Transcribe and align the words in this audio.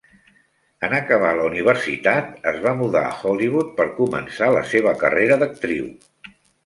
En 0.87 0.93
acabar 0.99 1.33
la 1.39 1.43
universitat, 1.49 2.31
es 2.53 2.57
va 2.63 2.73
mudar 2.79 3.03
a 3.09 3.13
Hollywood 3.19 3.69
per 3.81 3.87
començar 4.01 4.49
la 4.57 4.65
seva 4.73 4.95
carrera 5.05 5.39
d'actriu. 5.45 5.89